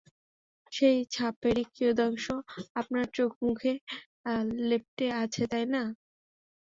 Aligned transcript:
সেই 0.73 0.97
ছাপেরই 1.13 1.65
কিয়দংশ 1.75 2.25
আপনার 2.75 3.05
চোখেমুখে 3.13 3.73
লেপ্টে 4.69 5.07
আছে, 5.21 5.43
তাই 5.51 5.65
না? 5.73 5.83